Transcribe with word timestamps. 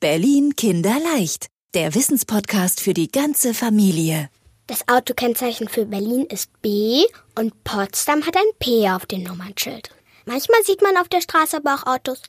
Berlin 0.00 0.54
Kinderleicht, 0.54 1.48
der 1.74 1.92
Wissenspodcast 1.92 2.80
für 2.80 2.94
die 2.94 3.08
ganze 3.08 3.52
Familie. 3.52 4.30
Das 4.68 4.86
Autokennzeichen 4.86 5.66
für 5.66 5.86
Berlin 5.86 6.24
ist 6.26 6.62
B 6.62 7.02
und 7.36 7.64
Potsdam 7.64 8.24
hat 8.24 8.36
ein 8.36 8.56
P 8.60 8.88
auf 8.90 9.06
dem 9.06 9.24
Nummernschild. 9.24 9.90
Manchmal 10.24 10.62
sieht 10.64 10.82
man 10.82 10.96
auf 10.98 11.08
der 11.08 11.20
Straße 11.20 11.56
aber 11.56 11.74
auch 11.74 11.86
Autos, 11.86 12.22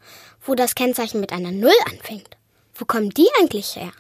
wo 0.44 0.56
das 0.56 0.74
Kennzeichen 0.74 1.20
mit 1.22 1.32
einer 1.32 1.52
Null 1.52 1.76
anfängt. 1.86 2.38
Wo 2.74 2.86
kommen 2.86 3.12
die 3.12 3.28
eigentlich 3.40 3.76
her? 3.76 3.92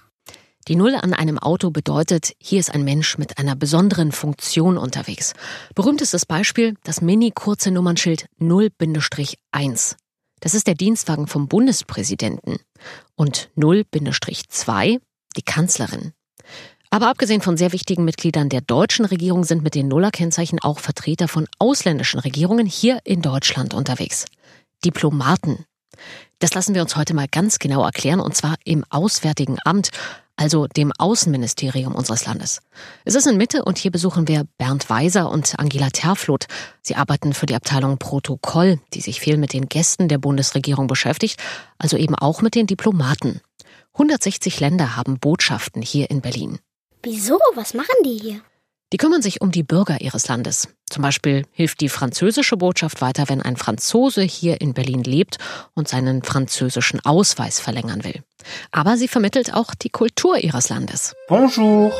Die 0.67 0.75
Null 0.75 0.95
an 0.95 1.13
einem 1.13 1.37
Auto 1.37 1.69
bedeutet, 1.69 2.33
hier 2.39 2.59
ist 2.59 2.73
ein 2.73 2.83
Mensch 2.83 3.19
mit 3.19 3.37
einer 3.37 3.55
besonderen 3.55 4.11
Funktion 4.11 4.79
unterwegs. 4.79 5.33
Berühmtestes 5.75 6.25
Beispiel 6.25 6.73
das 6.83 7.01
mini-kurze 7.01 7.69
Nummernschild 7.69 8.25
0-1. 8.41 9.95
Das 10.39 10.53
ist 10.53 10.67
der 10.67 10.75
Dienstwagen 10.75 11.27
vom 11.27 11.47
Bundespräsidenten. 11.47 12.59
Und 13.19 13.49
0-2 13.57 15.01
die 15.35 15.41
Kanzlerin. 15.41 16.13
Aber 16.89 17.09
abgesehen 17.09 17.41
von 17.41 17.57
sehr 17.57 17.73
wichtigen 17.73 18.05
Mitgliedern 18.05 18.47
der 18.47 18.61
deutschen 18.61 19.03
Regierung 19.03 19.43
sind 19.43 19.61
mit 19.61 19.75
den 19.75 19.89
Nuller-Kennzeichen 19.89 20.59
auch 20.59 20.79
Vertreter 20.79 21.27
von 21.27 21.45
ausländischen 21.59 22.21
Regierungen 22.21 22.65
hier 22.65 22.99
in 23.03 23.21
Deutschland 23.21 23.73
unterwegs. 23.73 24.23
Diplomaten. 24.85 25.65
Das 26.39 26.53
lassen 26.53 26.73
wir 26.73 26.81
uns 26.81 26.95
heute 26.95 27.13
mal 27.13 27.27
ganz 27.29 27.59
genau 27.59 27.83
erklären, 27.83 28.19
und 28.19 28.35
zwar 28.35 28.55
im 28.63 28.85
Auswärtigen 28.89 29.57
Amt, 29.65 29.89
also 30.39 30.67
dem 30.67 30.93
Außenministerium 30.97 31.93
unseres 31.93 32.25
Landes. 32.25 32.61
Es 33.03 33.15
ist 33.15 33.27
in 33.27 33.35
Mitte 33.35 33.65
und 33.65 33.77
hier 33.77 33.91
besuchen 33.91 34.27
wir 34.29 34.45
Bernd 34.57 34.89
Weiser 34.89 35.29
und 35.29 35.59
Angela 35.59 35.89
Terfloth. 35.89 36.45
Sie 36.81 36.95
arbeiten 36.95 37.33
für 37.33 37.45
die 37.45 37.55
Abteilung 37.55 37.97
Protokoll, 37.97 38.79
die 38.93 39.01
sich 39.01 39.19
viel 39.19 39.35
mit 39.35 39.51
den 39.51 39.67
Gästen 39.67 40.07
der 40.07 40.17
Bundesregierung 40.17 40.87
beschäftigt, 40.87 41.41
also 41.77 41.97
eben 41.97 42.15
auch 42.15 42.41
mit 42.41 42.55
den 42.55 42.67
Diplomaten. 42.67 43.41
160 43.93 44.61
Länder 44.61 44.95
haben 44.95 45.19
Botschaften 45.19 45.81
hier 45.81 46.09
in 46.09 46.21
Berlin. 46.21 46.59
Wieso? 47.03 47.37
Was 47.55 47.73
machen 47.73 47.95
die 48.05 48.17
hier? 48.17 48.41
Die 48.91 48.97
kümmern 48.97 49.21
sich 49.21 49.41
um 49.41 49.51
die 49.51 49.61
Bürger 49.61 50.01
ihres 50.01 50.27
Landes. 50.27 50.67
Zum 50.89 51.03
Beispiel 51.03 51.45
hilft 51.51 51.81
die 51.81 51.89
französische 51.89 52.57
Botschaft 52.57 53.01
weiter, 53.01 53.29
wenn 53.29 53.41
ein 53.41 53.55
Franzose 53.55 54.23
hier 54.23 54.61
in 54.61 54.73
Berlin 54.73 55.03
lebt 55.03 55.37
und 55.75 55.87
seinen 55.87 56.23
französischen 56.23 56.99
Ausweis 57.05 57.59
verlängern 57.59 58.03
will. 58.03 58.23
Aber 58.71 58.97
sie 58.97 59.07
vermittelt 59.07 59.53
auch 59.53 59.75
die 59.75 59.89
Kultur 59.89 60.37
ihres 60.37 60.69
Landes. 60.69 61.13
Bonjour. 61.27 61.93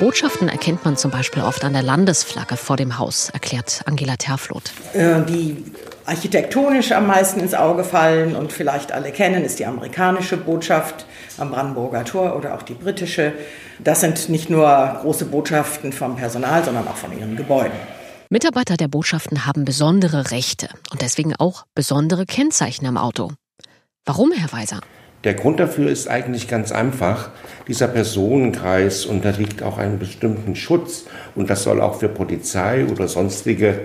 Botschaften 0.00 0.48
erkennt 0.48 0.84
man 0.84 0.96
zum 0.96 1.10
Beispiel 1.10 1.42
oft 1.42 1.62
an 1.62 1.74
der 1.74 1.82
Landesflagge 1.82 2.56
vor 2.56 2.76
dem 2.76 2.98
Haus, 2.98 3.28
erklärt 3.28 3.82
Angela 3.84 4.16
Terfloth. 4.16 4.72
Äh, 4.94 5.22
die 5.26 5.62
architektonisch 6.06 6.92
am 6.92 7.06
meisten 7.06 7.40
ins 7.40 7.54
Auge 7.54 7.84
fallen 7.84 8.36
und 8.36 8.52
vielleicht 8.52 8.92
alle 8.92 9.12
kennen, 9.12 9.44
ist 9.44 9.58
die 9.58 9.66
amerikanische 9.66 10.36
Botschaft 10.36 11.06
am 11.38 11.50
Brandenburger 11.50 12.04
Tor 12.04 12.36
oder 12.36 12.54
auch 12.54 12.62
die 12.62 12.74
britische. 12.74 13.32
Das 13.78 14.00
sind 14.00 14.28
nicht 14.28 14.50
nur 14.50 14.98
große 15.02 15.26
Botschaften 15.26 15.92
vom 15.92 16.16
Personal, 16.16 16.64
sondern 16.64 16.86
auch 16.88 16.96
von 16.96 17.16
ihren 17.18 17.36
Gebäuden. 17.36 17.76
Mitarbeiter 18.30 18.76
der 18.76 18.88
Botschaften 18.88 19.44
haben 19.44 19.64
besondere 19.64 20.30
Rechte 20.30 20.68
und 20.90 21.02
deswegen 21.02 21.36
auch 21.36 21.64
besondere 21.74 22.24
Kennzeichen 22.24 22.86
am 22.86 22.96
Auto. 22.96 23.32
Warum, 24.06 24.32
Herr 24.32 24.52
Weiser? 24.52 24.80
Der 25.24 25.34
Grund 25.34 25.60
dafür 25.60 25.88
ist 25.88 26.08
eigentlich 26.08 26.48
ganz 26.48 26.72
einfach. 26.72 27.30
Dieser 27.68 27.86
Personenkreis 27.86 29.06
unterliegt 29.06 29.62
auch 29.62 29.78
einem 29.78 29.98
bestimmten 29.98 30.56
Schutz 30.56 31.04
und 31.36 31.48
das 31.48 31.62
soll 31.62 31.80
auch 31.80 32.00
für 32.00 32.08
Polizei 32.08 32.84
oder 32.86 33.06
sonstige 33.06 33.82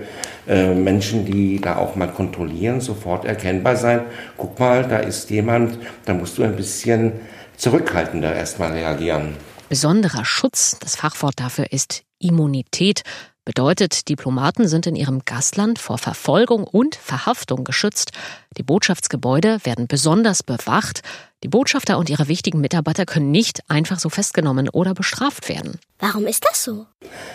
äh, 0.48 0.74
Menschen, 0.74 1.24
die 1.24 1.60
da 1.60 1.76
auch 1.76 1.94
mal 1.94 2.08
kontrollieren, 2.08 2.80
sofort 2.80 3.24
erkennbar 3.24 3.76
sein. 3.76 4.00
Guck 4.36 4.58
mal, 4.58 4.86
da 4.88 4.98
ist 4.98 5.30
jemand, 5.30 5.78
da 6.06 6.14
musst 6.14 6.38
du 6.38 6.42
ein 6.42 6.56
bisschen 6.56 7.12
zurückhaltender 7.56 8.34
erstmal 8.34 8.72
reagieren. 8.72 9.34
Besonderer 9.68 10.24
Schutz, 10.24 10.78
das 10.80 10.96
Fachwort 10.96 11.34
dafür 11.36 11.70
ist 11.70 12.02
Immunität. 12.18 13.02
Bedeutet, 13.44 14.10
Diplomaten 14.10 14.68
sind 14.68 14.86
in 14.86 14.94
ihrem 14.94 15.22
Gastland 15.24 15.78
vor 15.78 15.96
Verfolgung 15.96 16.64
und 16.64 16.96
Verhaftung 16.96 17.64
geschützt. 17.64 18.12
Die 18.58 18.62
Botschaftsgebäude 18.62 19.64
werden 19.64 19.86
besonders 19.86 20.42
bewacht. 20.42 21.00
Die 21.44 21.48
Botschafter 21.48 21.98
und 21.98 22.10
ihre 22.10 22.26
wichtigen 22.26 22.60
Mitarbeiter 22.60 23.06
können 23.06 23.30
nicht 23.30 23.60
einfach 23.68 24.00
so 24.00 24.08
festgenommen 24.08 24.68
oder 24.70 24.92
bestraft 24.92 25.48
werden. 25.48 25.78
Warum 26.00 26.26
ist 26.26 26.44
das 26.44 26.64
so? 26.64 26.86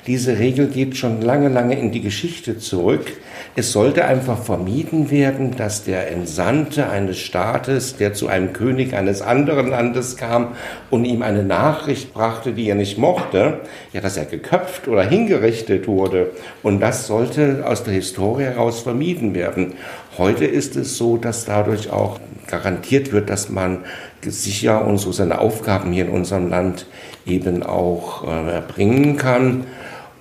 Diese 0.08 0.40
Regel 0.40 0.68
geht 0.68 0.97
schon 0.97 1.22
lange, 1.22 1.47
lange 1.47 1.80
in 1.80 1.94
die 1.94 2.02
Geschichte 2.02 2.58
zurück. 2.58 3.14
Es 3.56 3.72
sollte 3.72 4.06
einfach 4.06 4.42
vermieden 4.42 5.12
werden, 5.12 5.56
dass 5.56 5.84
der 5.84 6.12
Entsandte 6.12 6.90
eines 6.90 7.20
Staates, 7.20 7.98
der 7.98 8.14
zu 8.14 8.28
einem 8.28 8.54
König 8.54 8.96
eines 8.96 9.22
anderen 9.22 9.68
Landes 9.68 10.18
kam 10.18 10.56
und 10.90 11.06
ihm 11.06 11.22
eine 11.22 11.44
Nachricht 11.44 12.14
brachte, 12.14 12.53
die 12.53 12.68
er 12.68 12.76
nicht 12.76 12.98
mochte, 12.98 13.59
ja, 13.92 14.02
dass 14.02 14.18
er 14.18 14.26
geköpft 14.26 14.88
oder 14.88 15.03
hingerichtet 15.03 15.88
wurde. 15.88 16.32
Und 16.64 16.80
das 16.80 17.08
sollte 17.08 17.64
aus 17.66 17.84
der 17.84 17.94
Historie 17.94 18.44
heraus 18.44 18.82
vermieden 18.82 19.36
werden. 19.36 19.74
Heute 20.18 20.46
ist 20.46 20.76
es 20.76 20.98
so, 20.98 21.18
dass 21.18 21.46
dadurch 21.46 21.92
auch 21.92 22.20
garantiert 22.48 23.12
wird, 23.12 23.30
dass 23.30 23.50
man 23.50 23.80
sicher 24.26 24.86
und 24.86 24.98
so 24.98 25.12
seine 25.12 25.40
Aufgaben 25.40 25.92
hier 25.92 26.06
in 26.06 26.12
unserem 26.12 26.50
Land 26.50 26.86
eben 27.26 27.64
auch 27.64 28.28
äh, 28.28 28.53
erbringen 28.53 29.18
kann. 29.18 29.66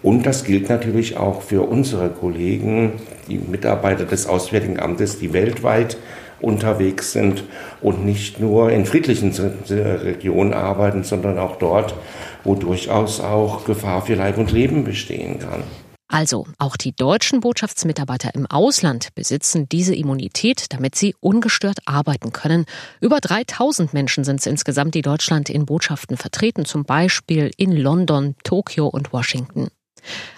Und 0.02 0.26
das 0.26 0.44
gilt 0.44 0.68
natürlich 0.68 1.16
auch 1.16 1.42
für 1.42 1.62
unsere 1.62 2.10
Kollegen, 2.10 2.94
die 3.28 3.38
Mitarbeiter 3.38 4.04
des 4.04 4.26
Auswärtigen 4.26 4.80
Amtes, 4.80 5.18
die 5.18 5.32
weltweit 5.32 5.96
unterwegs 6.40 7.12
sind 7.12 7.44
und 7.80 8.04
nicht 8.04 8.40
nur 8.40 8.70
in 8.72 8.84
friedlichen 8.84 9.32
Regionen 9.70 10.52
arbeiten, 10.52 11.04
sondern 11.04 11.38
auch 11.38 11.56
dort, 11.56 11.94
wo 12.42 12.56
durchaus 12.56 13.20
auch 13.20 13.64
Gefahr 13.64 14.02
für 14.04 14.14
Leib 14.14 14.38
und 14.38 14.50
Leben 14.50 14.84
bestehen 14.84 15.38
kann. 15.38 15.62
Also, 16.08 16.46
auch 16.58 16.76
die 16.76 16.94
deutschen 16.94 17.40
Botschaftsmitarbeiter 17.40 18.34
im 18.34 18.44
Ausland 18.44 19.14
besitzen 19.14 19.66
diese 19.70 19.94
Immunität, 19.94 20.66
damit 20.69 20.94
sie 20.94 21.14
ungestört 21.20 21.78
arbeiten 21.86 22.32
können. 22.32 22.66
Über 23.00 23.19
3000 23.19 23.94
Menschen 23.94 24.22
sind 24.22 24.40
es 24.40 24.46
insgesamt, 24.46 24.94
die 24.94 25.00
Deutschland 25.00 25.48
in 25.48 25.64
Botschaften 25.64 26.19
vertreten, 26.19 26.66
zum 26.66 26.84
Beispiel 26.84 27.50
in 27.56 27.72
London, 27.72 28.34
Tokio 28.44 28.88
und 28.88 29.14
Washington. 29.14 29.69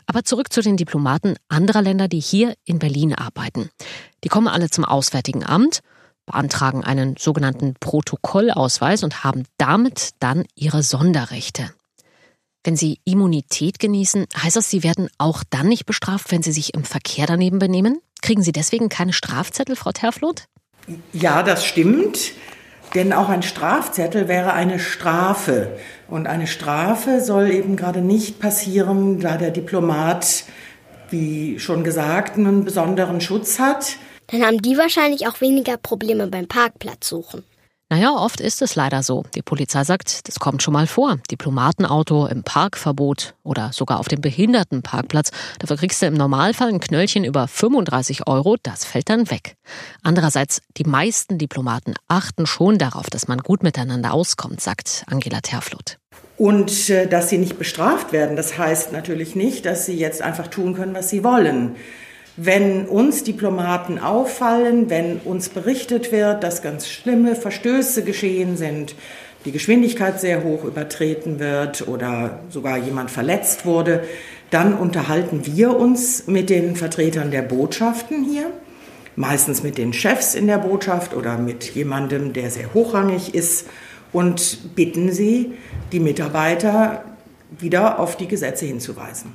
Aber 0.06 0.24
zurück 0.24 0.52
zu 0.52 0.60
den 0.60 0.76
Diplomaten 0.76 1.36
anderer 1.48 1.82
Länder, 1.82 2.08
die 2.08 2.20
hier 2.20 2.54
in 2.64 2.78
Berlin 2.78 3.14
arbeiten. 3.14 3.70
Die 4.22 4.28
kommen 4.28 4.48
alle 4.48 4.70
zum 4.70 4.84
Auswärtigen 4.84 5.44
Amt, 5.44 5.80
beantragen 6.26 6.84
einen 6.84 7.16
sogenannten 7.16 7.74
Protokollausweis 7.80 9.02
und 9.02 9.24
haben 9.24 9.44
damit 9.58 10.10
dann 10.20 10.44
ihre 10.54 10.82
Sonderrechte. 10.82 11.70
Wenn 12.64 12.76
Sie 12.76 12.98
Immunität 13.04 13.78
genießen, 13.78 14.26
heißt 14.42 14.56
das, 14.56 14.70
Sie 14.70 14.82
werden 14.82 15.08
auch 15.18 15.44
dann 15.50 15.68
nicht 15.68 15.84
bestraft, 15.84 16.32
wenn 16.32 16.42
Sie 16.42 16.52
sich 16.52 16.72
im 16.72 16.84
Verkehr 16.84 17.26
daneben 17.26 17.58
benehmen? 17.58 18.00
Kriegen 18.22 18.42
Sie 18.42 18.52
deswegen 18.52 18.88
keine 18.88 19.12
Strafzettel, 19.12 19.76
Frau 19.76 19.92
Terfloth? 19.92 20.46
Ja, 21.12 21.42
das 21.42 21.66
stimmt. 21.66 22.32
Denn 22.94 23.12
auch 23.12 23.28
ein 23.28 23.42
Strafzettel 23.42 24.28
wäre 24.28 24.52
eine 24.52 24.78
Strafe. 24.78 25.76
Und 26.08 26.26
eine 26.26 26.46
Strafe 26.46 27.20
soll 27.20 27.50
eben 27.50 27.76
gerade 27.76 28.00
nicht 28.00 28.38
passieren, 28.38 29.20
da 29.20 29.36
der 29.36 29.50
Diplomat, 29.50 30.44
wie 31.10 31.58
schon 31.58 31.82
gesagt, 31.82 32.38
einen 32.38 32.64
besonderen 32.64 33.20
Schutz 33.20 33.58
hat. 33.58 33.96
Dann 34.28 34.44
haben 34.44 34.62
die 34.62 34.78
wahrscheinlich 34.78 35.26
auch 35.26 35.40
weniger 35.40 35.76
Probleme 35.76 36.28
beim 36.28 36.46
Parkplatz 36.46 37.08
suchen. 37.08 37.44
Naja, 37.90 38.12
oft 38.12 38.40
ist 38.40 38.62
es 38.62 38.76
leider 38.76 39.02
so. 39.02 39.24
Die 39.34 39.42
Polizei 39.42 39.84
sagt, 39.84 40.26
das 40.26 40.40
kommt 40.40 40.62
schon 40.62 40.72
mal 40.72 40.86
vor. 40.86 41.18
Diplomatenauto 41.30 42.26
im 42.26 42.42
Parkverbot 42.42 43.34
oder 43.42 43.72
sogar 43.72 44.00
auf 44.00 44.08
dem 44.08 44.22
Behindertenparkplatz. 44.22 45.30
Dafür 45.58 45.76
kriegst 45.76 46.00
du 46.00 46.06
im 46.06 46.14
Normalfall 46.14 46.70
ein 46.70 46.80
Knöllchen 46.80 47.24
über 47.24 47.46
35 47.46 48.26
Euro. 48.26 48.56
Das 48.62 48.86
fällt 48.86 49.10
dann 49.10 49.30
weg. 49.30 49.56
Andererseits, 50.02 50.62
die 50.78 50.84
meisten 50.84 51.36
Diplomaten 51.36 51.94
achten 52.08 52.46
schon 52.46 52.78
darauf, 52.78 53.10
dass 53.10 53.28
man 53.28 53.38
gut 53.38 53.62
miteinander 53.62 54.14
auskommt, 54.14 54.62
sagt 54.62 55.04
Angela 55.06 55.40
Terfloth. 55.40 55.98
Und 56.36 56.88
äh, 56.88 57.06
dass 57.06 57.28
sie 57.28 57.38
nicht 57.38 57.58
bestraft 57.58 58.12
werden, 58.12 58.34
das 58.34 58.56
heißt 58.58 58.92
natürlich 58.92 59.36
nicht, 59.36 59.66
dass 59.66 59.86
sie 59.86 59.96
jetzt 59.96 60.22
einfach 60.22 60.48
tun 60.48 60.74
können, 60.74 60.94
was 60.94 61.10
sie 61.10 61.22
wollen. 61.22 61.76
Wenn 62.36 62.86
uns 62.86 63.22
Diplomaten 63.22 64.00
auffallen, 64.00 64.90
wenn 64.90 65.18
uns 65.18 65.48
berichtet 65.48 66.10
wird, 66.10 66.42
dass 66.42 66.62
ganz 66.62 66.88
schlimme 66.88 67.36
Verstöße 67.36 68.02
geschehen 68.02 68.56
sind, 68.56 68.96
die 69.44 69.52
Geschwindigkeit 69.52 70.20
sehr 70.20 70.42
hoch 70.42 70.64
übertreten 70.64 71.38
wird 71.38 71.86
oder 71.86 72.40
sogar 72.50 72.78
jemand 72.78 73.12
verletzt 73.12 73.66
wurde, 73.66 74.02
dann 74.50 74.74
unterhalten 74.74 75.42
wir 75.44 75.76
uns 75.76 76.26
mit 76.26 76.50
den 76.50 76.74
Vertretern 76.74 77.30
der 77.30 77.42
Botschaften 77.42 78.24
hier, 78.24 78.50
meistens 79.14 79.62
mit 79.62 79.78
den 79.78 79.92
Chefs 79.92 80.34
in 80.34 80.48
der 80.48 80.58
Botschaft 80.58 81.14
oder 81.14 81.38
mit 81.38 81.74
jemandem, 81.74 82.32
der 82.32 82.50
sehr 82.50 82.74
hochrangig 82.74 83.34
ist 83.34 83.68
und 84.12 84.74
bitten 84.74 85.12
sie, 85.12 85.52
die 85.92 86.00
Mitarbeiter 86.00 87.04
wieder 87.58 88.00
auf 88.00 88.16
die 88.16 88.26
Gesetze 88.26 88.66
hinzuweisen. 88.66 89.34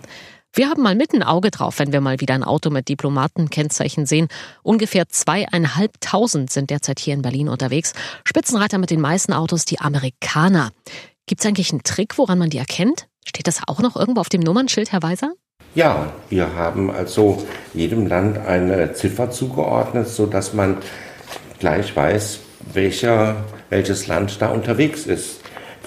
Wir 0.53 0.67
haben 0.67 0.81
mal 0.81 0.95
mit 0.95 1.13
ein 1.13 1.21
Auge 1.21 1.51
drauf, 1.51 1.77
wenn 1.77 1.93
wir 1.93 2.01
mal 2.01 2.19
wieder 2.21 2.33
ein 2.33 2.43
Auto 2.43 2.71
mit 2.71 2.89
Diplomatenkennzeichen 2.89 4.07
sehen. 4.07 4.27
Ungefähr 4.63 5.07
zweieinhalbtausend 5.07 6.49
sind 6.49 6.71
derzeit 6.71 6.99
hier 6.99 7.13
in 7.13 7.21
Berlin 7.21 7.49
unterwegs. 7.49 7.93
Spitzenreiter 8.23 8.79
mit 8.79 8.89
den 8.89 8.99
meisten 8.99 9.31
Autos, 9.31 9.65
die 9.65 9.79
Amerikaner. 9.79 10.71
Gibt 11.27 11.41
es 11.41 11.47
eigentlich 11.47 11.71
einen 11.71 11.83
Trick, 11.83 12.17
woran 12.17 12.39
man 12.39 12.49
die 12.49 12.57
erkennt? 12.57 13.07
Steht 13.27 13.45
das 13.45 13.61
auch 13.67 13.79
noch 13.79 13.95
irgendwo 13.95 14.21
auf 14.21 14.29
dem 14.29 14.41
Nummernschild, 14.41 14.91
Herr 14.91 15.03
Weiser? 15.03 15.33
Ja, 15.75 16.13
wir 16.29 16.55
haben 16.55 16.89
also 16.89 17.45
jedem 17.75 18.07
Land 18.07 18.39
eine 18.39 18.93
Ziffer 18.93 19.29
zugeordnet, 19.29 20.09
sodass 20.09 20.55
man 20.55 20.77
gleich 21.59 21.95
weiß, 21.95 22.39
welcher, 22.73 23.45
welches 23.69 24.07
Land 24.07 24.41
da 24.41 24.49
unterwegs 24.49 25.05
ist. 25.05 25.38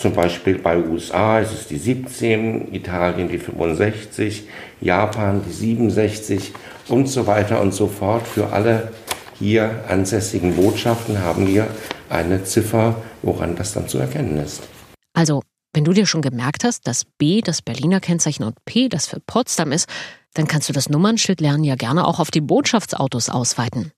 Zum 0.02 0.14
Beispiel 0.14 0.58
bei 0.58 0.78
USA 0.78 1.38
ist 1.38 1.52
es 1.52 1.68
die 1.68 1.78
17, 1.78 2.74
Italien 2.74 3.28
die 3.28 3.38
65, 3.38 4.48
Japan 4.80 5.42
die 5.46 5.52
67 5.52 6.52
und 6.88 7.06
so 7.06 7.28
weiter 7.28 7.60
und 7.60 7.72
so 7.72 7.86
fort. 7.86 8.26
Für 8.26 8.52
alle 8.52 8.92
hier 9.38 9.84
ansässigen 9.86 10.56
Botschaften 10.56 11.20
haben 11.20 11.46
wir 11.46 11.68
eine 12.10 12.42
Ziffer, 12.42 12.96
woran 13.22 13.54
das 13.54 13.74
dann 13.74 13.86
zu 13.86 13.98
erkennen 13.98 14.38
ist. 14.38 14.64
Also, 15.12 15.40
wenn 15.72 15.84
du 15.84 15.92
dir 15.92 16.06
schon 16.06 16.20
gemerkt 16.20 16.64
hast, 16.64 16.88
dass 16.88 17.04
B 17.04 17.40
das 17.40 17.62
Berliner 17.62 18.00
Kennzeichen 18.00 18.42
und 18.42 18.56
P 18.64 18.88
das 18.88 19.06
für 19.06 19.20
Potsdam 19.20 19.70
ist, 19.70 19.88
dann 20.34 20.48
kannst 20.48 20.68
du 20.68 20.72
das 20.72 20.88
Nummernschild 20.88 21.40
lernen 21.40 21.62
ja 21.62 21.76
gerne 21.76 22.08
auch 22.08 22.18
auf 22.18 22.32
die 22.32 22.40
Botschaftsautos 22.40 23.28
ausweiten. 23.28 23.92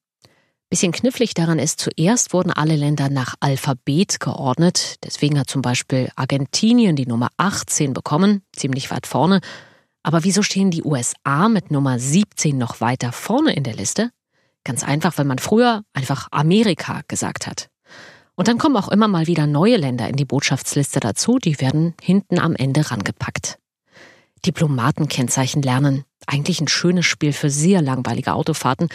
Bisschen 0.75 0.91
knifflig 0.91 1.35
daran 1.35 1.61
ist, 1.61 1.79
zuerst 1.79 2.33
wurden 2.33 2.51
alle 2.51 2.75
Länder 2.75 3.09
nach 3.09 3.37
Alphabet 3.39 4.19
geordnet. 4.19 4.97
Deswegen 5.05 5.39
hat 5.39 5.49
zum 5.49 5.63
Beispiel 5.63 6.11
Argentinien 6.17 6.97
die 6.97 7.07
Nummer 7.07 7.29
18 7.37 7.93
bekommen, 7.93 8.43
ziemlich 8.53 8.91
weit 8.91 9.07
vorne. 9.07 9.41
Aber 10.03 10.25
wieso 10.25 10.43
stehen 10.43 10.73
die 10.73 10.83
USA 10.83 11.49
mit 11.49 11.71
Nummer 11.71 12.01
17 12.01 12.59
noch 12.59 12.81
weiter 12.81 13.13
vorne 13.13 13.55
in 13.55 13.63
der 13.63 13.75
Liste? 13.75 14.11
Ganz 14.65 14.83
einfach, 14.83 15.17
weil 15.17 15.27
man 15.27 15.39
früher 15.39 15.85
einfach 15.93 16.27
Amerika 16.33 17.03
gesagt 17.07 17.47
hat. 17.47 17.69
Und 18.35 18.49
dann 18.49 18.59
kommen 18.59 18.77
auch 18.77 18.89
immer 18.89 19.07
mal 19.07 19.29
wieder 19.29 19.47
neue 19.47 19.77
Länder 19.77 20.09
in 20.09 20.17
die 20.17 20.25
Botschaftsliste 20.25 20.99
dazu, 20.99 21.39
die 21.39 21.61
werden 21.61 21.95
hinten 22.03 22.41
am 22.41 22.57
Ende 22.57 22.91
rangepackt. 22.91 23.61
Diplomatenkennzeichen 24.47 25.63
lernen. 25.63 26.05
Eigentlich 26.27 26.61
ein 26.61 26.69
schönes 26.69 27.07
Spiel 27.07 27.33
für 27.33 27.51
sehr 27.51 27.83
langweilige 27.83 28.33
Autofahrten. 28.33 28.89